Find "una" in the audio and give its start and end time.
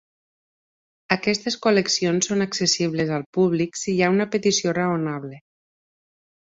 4.19-4.31